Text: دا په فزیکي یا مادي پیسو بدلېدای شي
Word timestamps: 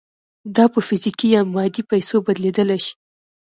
دا 0.55 0.65
په 0.73 0.79
فزیکي 0.87 1.27
یا 1.35 1.41
مادي 1.53 1.81
پیسو 1.91 2.15
بدلېدای 2.25 2.79
شي 2.85 2.93